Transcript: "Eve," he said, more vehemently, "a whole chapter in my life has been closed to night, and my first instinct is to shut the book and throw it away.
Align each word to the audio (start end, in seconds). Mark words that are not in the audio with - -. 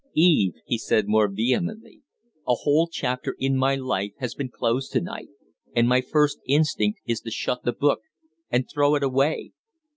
"Eve," 0.15 0.53
he 0.65 0.79
said, 0.79 1.07
more 1.07 1.27
vehemently, 1.29 2.01
"a 2.47 2.55
whole 2.55 2.87
chapter 2.91 3.35
in 3.37 3.55
my 3.55 3.75
life 3.75 4.13
has 4.17 4.33
been 4.33 4.49
closed 4.49 4.91
to 4.91 4.99
night, 4.99 5.29
and 5.75 5.87
my 5.87 6.01
first 6.01 6.39
instinct 6.47 6.97
is 7.05 7.21
to 7.21 7.29
shut 7.29 7.61
the 7.65 7.71
book 7.71 7.99
and 8.49 8.67
throw 8.67 8.95
it 8.95 9.03
away. 9.03 9.51